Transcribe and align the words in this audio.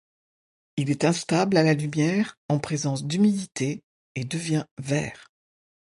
Il 0.77 0.89
est 0.89 1.05
instable 1.05 1.57
à 1.57 1.61
la 1.61 1.75
lumière 1.75 2.35
en 2.49 2.57
présence 2.57 3.05
d'humidité 3.05 3.83
et 4.15 4.23
devient 4.25 4.65
vert. 4.79 5.31